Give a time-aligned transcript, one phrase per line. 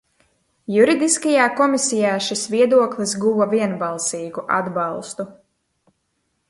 [0.75, 5.29] Juridiskajā komisijā šis viedoklis guva vienbalsīgu atbalstu.